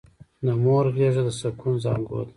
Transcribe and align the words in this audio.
د 0.45 0.47
مور 0.63 0.85
غېږه 0.95 1.23
د 1.27 1.29
سکون 1.39 1.73
زانګو 1.83 2.17
ده! 2.25 2.29